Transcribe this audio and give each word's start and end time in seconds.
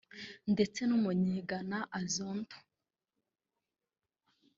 ndetse 0.51 0.79
n’umunyeghana 0.85 1.79
Azonto 1.99 2.55